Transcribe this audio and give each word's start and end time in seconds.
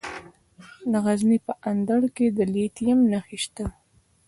د 0.91 0.93
غزني 1.05 1.37
په 1.47 1.53
اندړ 1.69 2.01
کې 2.15 2.25
د 2.37 2.39
لیتیم 2.53 2.97
نښې 3.11 3.37
شته. 3.43 3.65